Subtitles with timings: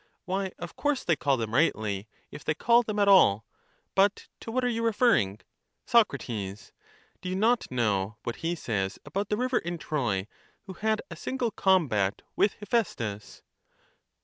[0.25, 3.45] Why, of course they call them rightly, if they call them at all.
[3.93, 5.41] But to what are you referring?
[5.85, 6.09] Soc.
[6.17, 10.25] Do you not know what he says about the river in Troy
[10.63, 13.43] who had a single combat with Hephaestus?